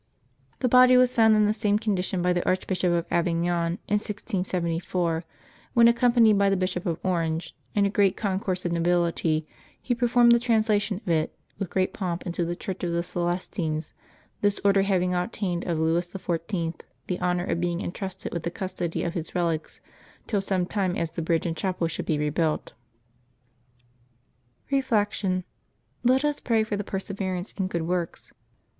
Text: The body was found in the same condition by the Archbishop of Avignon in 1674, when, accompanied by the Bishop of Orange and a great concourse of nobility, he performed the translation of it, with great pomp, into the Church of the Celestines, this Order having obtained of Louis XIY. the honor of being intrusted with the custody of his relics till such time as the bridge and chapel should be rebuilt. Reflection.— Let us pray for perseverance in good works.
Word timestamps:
The 0.61 0.67
body 0.67 0.97
was 0.97 1.13
found 1.13 1.35
in 1.35 1.45
the 1.45 1.53
same 1.53 1.77
condition 1.77 2.23
by 2.23 2.33
the 2.33 2.43
Archbishop 2.43 2.91
of 2.91 3.05
Avignon 3.11 3.73
in 3.87 3.97
1674, 3.99 5.23
when, 5.75 5.87
accompanied 5.87 6.39
by 6.39 6.49
the 6.49 6.57
Bishop 6.57 6.87
of 6.87 6.99
Orange 7.03 7.55
and 7.75 7.85
a 7.85 7.89
great 7.91 8.17
concourse 8.17 8.65
of 8.65 8.71
nobility, 8.71 9.47
he 9.79 9.93
performed 9.93 10.31
the 10.31 10.39
translation 10.39 10.97
of 11.05 11.07
it, 11.07 11.37
with 11.59 11.69
great 11.69 11.93
pomp, 11.93 12.25
into 12.25 12.43
the 12.43 12.55
Church 12.55 12.83
of 12.83 12.93
the 12.93 13.03
Celestines, 13.03 13.93
this 14.41 14.59
Order 14.65 14.81
having 14.81 15.13
obtained 15.13 15.65
of 15.67 15.77
Louis 15.77 16.11
XIY. 16.11 16.81
the 17.05 17.19
honor 17.19 17.45
of 17.45 17.61
being 17.61 17.79
intrusted 17.81 18.33
with 18.33 18.41
the 18.41 18.49
custody 18.49 19.03
of 19.03 19.13
his 19.13 19.35
relics 19.35 19.81
till 20.25 20.41
such 20.41 20.67
time 20.69 20.95
as 20.95 21.11
the 21.11 21.21
bridge 21.21 21.45
and 21.45 21.55
chapel 21.55 21.87
should 21.87 22.07
be 22.07 22.17
rebuilt. 22.17 22.73
Reflection.— 24.71 25.43
Let 26.03 26.25
us 26.25 26.39
pray 26.39 26.63
for 26.63 26.75
perseverance 26.77 27.51
in 27.55 27.67
good 27.67 27.83
works. 27.83 28.33